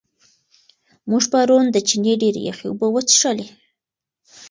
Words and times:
موږ 1.09 1.23
پرون 1.31 1.65
د 1.71 1.77
چینې 1.87 2.13
ډېرې 2.21 2.41
یخې 2.49 2.65
اوبه 2.69 2.87
وڅښلې. 2.91 3.47